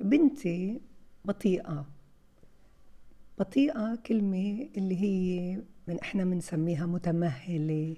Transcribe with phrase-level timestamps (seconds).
[0.00, 0.80] بنتي
[1.24, 1.86] بطيئة.
[3.38, 5.56] بطيئة كلمة اللي هي
[5.88, 7.96] من إحنا بنسميها متمهلة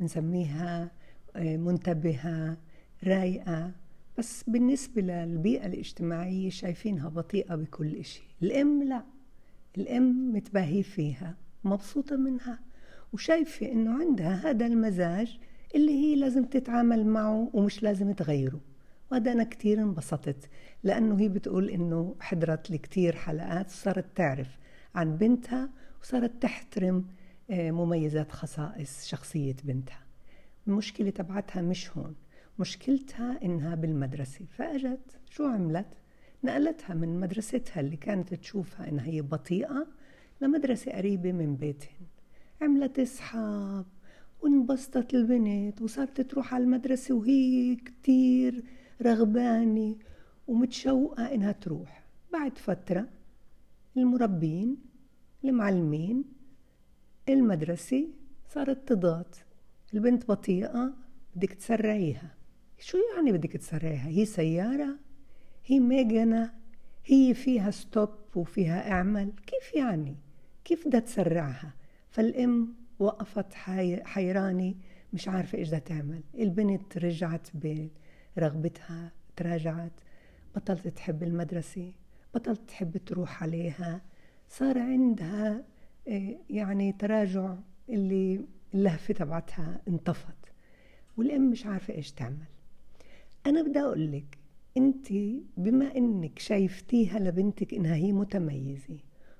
[0.00, 0.90] بنسميها
[1.36, 2.56] آه، منتبهة
[3.04, 3.72] رايقة.
[4.18, 8.22] بس بالنسبة للبيئة الاجتماعية شايفينها بطيئة بكل إشي.
[8.42, 9.04] الأم لا.
[9.78, 12.58] الأم متباهي فيها مبسوطة منها.
[13.12, 15.38] وشايفة إنه عندها هذا المزاج
[15.74, 18.60] اللي هي لازم تتعامل معه ومش لازم تغيره.
[19.12, 20.48] وهذا أنا كتير انبسطت
[20.82, 24.58] لأنه هي بتقول إنه حضرت لي كتير حلقات صارت تعرف
[24.94, 25.70] عن بنتها
[26.02, 27.04] وصارت تحترم
[27.50, 30.00] آه، مميزات خصائص شخصية بنتها.
[30.68, 32.14] المشكلة تبعتها مش هون
[32.58, 34.44] مشكلتها إنها بالمدرسة.
[34.50, 35.86] فأجت شو عملت؟
[36.44, 39.86] نقلتها من مدرستها اللي كانت تشوفها إنها هي بطيئة
[40.40, 42.06] لمدرسة قريبة من بيتهن.
[42.62, 43.86] عملت أصحاب
[44.42, 48.64] وانبسطت البنت وصارت تروح على المدرسة وهي كتير
[49.02, 49.96] رغبانة
[50.46, 52.04] ومتشوقة إنها تروح.
[52.32, 53.08] بعد فترة
[53.96, 54.76] المربين
[55.44, 56.24] المعلمين
[57.28, 58.08] المدرسة
[58.48, 59.44] صارت تضغط.
[59.94, 60.94] البنت بطيئة
[61.36, 62.34] بدك تسرعيها.
[62.78, 64.98] شو يعني بدك تسرعيها؟ هي سيارة؟
[65.66, 66.52] هي ميجنة؟
[67.04, 70.16] هي فيها ستوب وفيها اعمل؟ كيف يعني؟
[70.64, 71.74] كيف بدها تسرعها؟
[72.10, 73.54] فالأم وقفت
[74.04, 74.74] حيرانة
[75.12, 76.22] مش عارفة إيش بدها تعمل.
[76.38, 77.48] البنت رجعت
[78.36, 79.92] برغبتها تراجعت.
[80.56, 81.92] بطلت تحب المدرسة
[82.34, 84.00] بطلت تحب تروح عليها.
[84.48, 85.64] صار عندها
[86.08, 87.54] آه، يعني تراجع
[87.88, 90.52] اللي اللهفة تبعتها انطفت.
[91.16, 92.46] والأم مش عارفة إيش تعمل.
[93.46, 94.38] أنا بدي أقول لك
[94.76, 95.12] أنت
[95.56, 98.98] بما إنك شايفتيها لبنتك إنها هي متميزة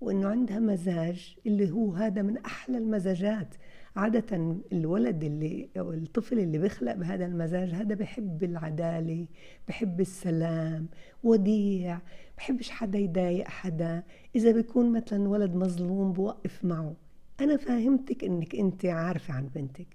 [0.00, 3.54] وإنه عندها مزاج اللي هو هذا من أحلى المزاجات.
[3.96, 9.26] عادة الولد اللي أو الطفل اللي بيخلق بهذا المزاج هذا بحب العدالة
[9.68, 10.88] بحب السلام
[11.24, 11.98] وديع
[12.36, 14.02] بحبش حدا يضايق حدا.
[14.36, 16.94] إذا بيكون مثلا ولد مظلوم بوقف معه.
[17.40, 19.86] أنا فاهمتك إنك أنت عارفة عن بنتك.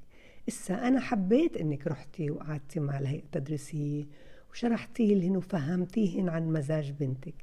[0.48, 4.06] إسا أنا حبيت إنك رحتي وقعدتي مع الهيئة التدريسية
[4.52, 7.36] وشرحتي لهن وفهمتيهن عن مزاج بنتك.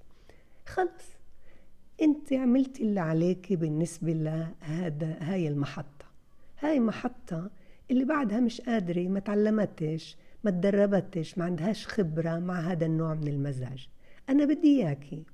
[0.67, 1.19] خلص.
[2.03, 5.98] أنت عملتي اللي عليك بالنسبة لهذا هاي المحطة.
[6.61, 7.51] هاي محطة
[7.91, 13.29] اللي بعدها مش قادرة ما تعلمتش ما تدربتش ما عندهاش خبرة مع هذا النوع من
[13.29, 13.89] المزاج.
[14.29, 15.25] أنا بدي إياكي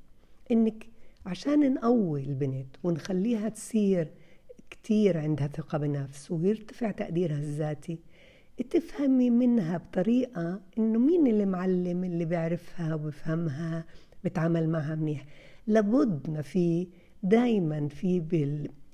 [0.51, 0.87] إنك
[1.27, 4.11] عشان نقوي البنت ونخليها تصير
[4.71, 7.99] كتير عندها ثقة بنفس ويرتفع تقديرها الذاتي
[8.71, 13.85] تفهمي منها بطريقة إنه مين اللي معلم اللي بيعرفها وبفهمها
[14.25, 15.27] بتعامل معها منيح.
[15.67, 16.89] لابد ما في
[17.23, 18.21] دايما في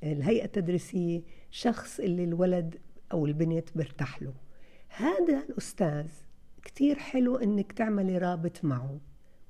[0.03, 2.79] بالهيئة التدريسية شخص اللي الولد
[3.13, 4.35] أو البنت برتاح له.
[4.89, 6.07] هذا الأستاذ
[6.63, 9.01] كتير حلو إنك تعملي رابط معه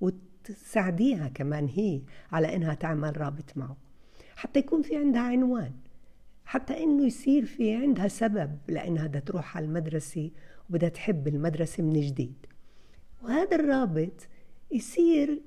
[0.01, 2.01] وتساعديها كمان هي
[2.33, 3.77] على إنها تعمل رابط معه.
[4.37, 5.73] حتى يكون في عندها عنوان
[6.45, 10.31] حتى إنه يصير في عندها سبب لأنها بدها تروح على المدرسة
[10.71, 12.47] وبدها تحب المدرسة من جديد.
[13.23, 14.29] وهذا الرابط
[14.71, 15.41] يصير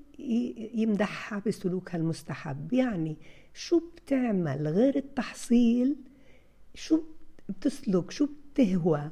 [0.73, 2.73] يمدحها بسلوكها المستحب.
[2.73, 3.17] يعني
[3.53, 5.95] شو بتعمل غير التحصيل؟
[6.75, 7.01] شو
[7.49, 9.11] بتسلك شو بتهوى؟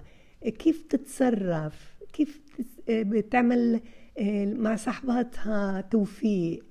[0.59, 2.41] كيف تتصرف؟ كيف
[2.89, 3.81] بتعمل
[4.17, 6.63] آه، مع صحباتها توفيق؟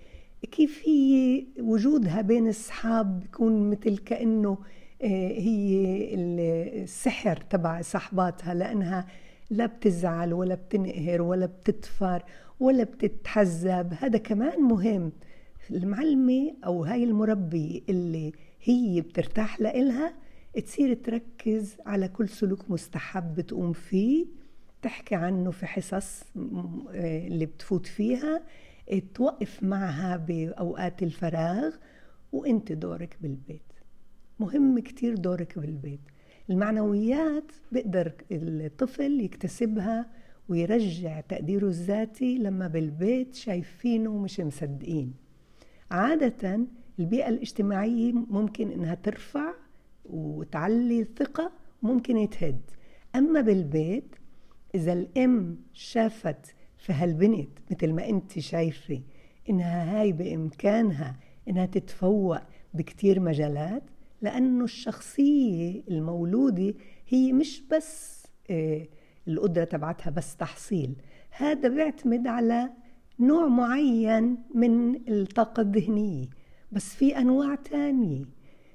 [0.52, 4.58] كيف هي وجودها بين الصحاب بيكون مثل كأنه
[5.02, 9.06] آه، هي السحر تبع صحباتها لأنها
[9.50, 12.22] لا بتزعل ولا بتنقهر ولا بتتفر
[12.60, 15.12] ولا بتتحزب هذا كمان مهم.
[15.70, 20.14] المعلمة أو هاي المربية اللي هي بترتاح لإلها
[20.64, 24.26] تصير تركز على كل سلوك مستحب تقوم فيه
[24.82, 26.22] تحكي عنه في حصص
[26.94, 28.42] اللي بتفوت فيها
[29.14, 31.74] توقف معها بأوقات الفراغ
[32.32, 33.62] وانت دورك بالبيت.
[34.40, 36.00] مهم كتير دورك بالبيت.
[36.50, 40.06] المعنويات بيقدر الطفل يكتسبها
[40.48, 45.14] ويرجع تقديره الذاتي لما بالبيت شايفينه ومش مصدقين.
[45.90, 46.66] عادة
[46.98, 49.54] البيئة الاجتماعية ممكن إنها ترفع
[50.04, 51.52] وتعلي الثقة
[51.82, 52.60] ممكن يتهد.
[53.16, 54.16] أما بالبيت
[54.74, 59.00] إذا الأم شافت في هالبنت مثل ما أنت شايفة
[59.50, 61.16] إنها هاي بإمكانها
[61.48, 62.38] إنها تتفوق
[62.74, 63.82] بكتير مجالات
[64.22, 66.74] لأنه الشخصية المولودة
[67.08, 68.86] هي مش بس آه،
[69.28, 70.94] القدرة تبعتها بس تحصيل.
[71.30, 72.70] هذا بيعتمد على
[73.20, 76.26] نوع معين من الطاقة الذهنية.
[76.72, 78.24] بس في أنواع تانية.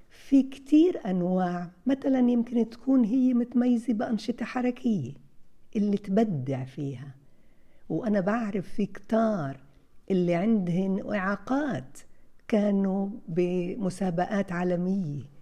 [0.09, 1.71] في كتير أنواع.
[1.85, 5.13] مثلا يمكن تكون هي متميزة بأنشطة حركية
[5.75, 7.15] اللي تبدع فيها.
[7.89, 9.59] وأنا بعرف في كتار
[10.11, 11.97] اللي عندهن إعاقات
[12.47, 15.34] كانوا بمسابقات عالمية.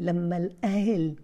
[0.00, 1.16] لما الأهل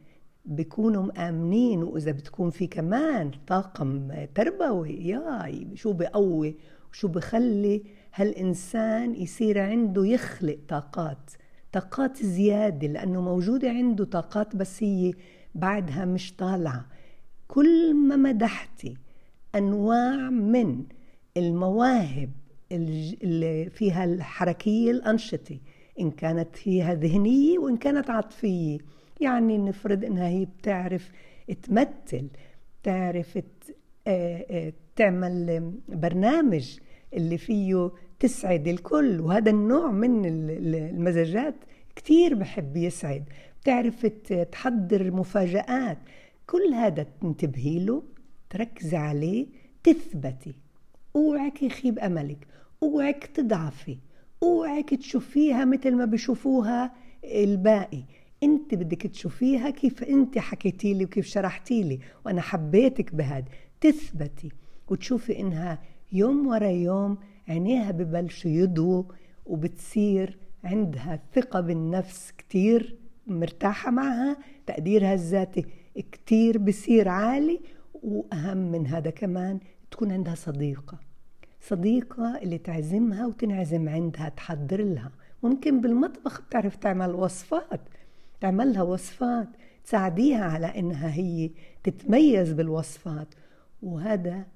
[0.45, 6.57] بيكونوا مآمنين وإذا بتكون في كمان طاقم تربوي ياي شو بقوي؟
[6.91, 7.83] وشو بخلي
[8.15, 11.31] هالإنسان يصير عنده يخلق طاقات
[11.73, 15.13] طاقات زيادة لأنه موجودة عنده طاقات بس هي
[15.55, 16.87] بعدها مش طالعة.
[17.49, 18.97] كل ما مدحتي
[19.55, 20.85] أنواع من
[21.37, 22.31] المواهب
[22.73, 25.59] اللي فيها الحركية الأنشطة
[26.03, 28.79] إن كانت فيها ذهنية وإن كانت عاطفية.
[29.21, 31.11] يعني نفرض إنها هي بتعرف
[31.63, 32.29] تمثل
[32.83, 33.39] تعرف
[34.97, 36.79] تعمل برنامج
[37.15, 37.91] اللي فيه
[38.21, 39.21] تسعد الكل.
[39.21, 40.23] وهذا النوع من
[40.65, 41.55] المزاجات
[41.97, 43.25] كتير بحب يسعد.
[43.61, 44.07] بتعرف
[44.53, 45.99] تحضر مفاجآت.
[46.47, 48.03] كل هذا تنتبهي له
[48.51, 49.47] تركزي عليه
[49.85, 50.55] تثبتي.
[51.17, 52.47] أوعك يخيب أملك.
[52.83, 53.99] أوعك تضعفي.
[54.43, 56.93] اوعك تشوفيها مثل ما بشوفوها
[57.25, 58.03] الباقي.
[58.43, 63.45] انت بدك تشوفيها كيف انت حكيتي لي وكيف شرحتي لي وأنا حبيتك بهذا
[63.81, 64.49] تثبتي
[64.89, 65.79] وتشوفي إنها
[66.13, 67.19] يوم ورا يوم
[67.49, 69.03] عينيها ببلشوا يضووا
[69.47, 72.97] وبتصير عندها ثقة بالنفس كتير
[73.27, 74.37] مرتاحة معها
[74.67, 75.67] تقديرها الذاتي
[76.13, 77.61] كتير بصير عالي
[77.95, 79.61] وأهم من هذا كمان
[79.91, 81.12] تكون عندها صديقة.
[81.63, 85.13] صديقة اللي تعزمها وتنعزم عندها تحضر لها.
[85.43, 87.81] ممكن بالمطبخ بتعرف تعمل وصفات
[88.41, 89.49] تعمل لها وصفات
[89.85, 91.51] تساعديها على إنها هي
[91.83, 93.35] تتميز بالوصفات.
[93.83, 94.47] وهذا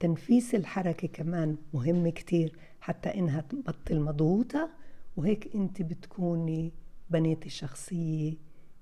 [0.00, 4.70] تنفيس الحركة كمان مهم كتير حتى إنها تبطل مضغوطة.
[5.16, 6.72] وهيك أنت بتكوني
[7.10, 8.34] بنيتي شخصية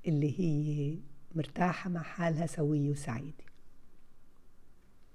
[0.06, 0.98] اللي هي
[1.34, 3.51] مرتاحة مع حالها سوية وسعيدة.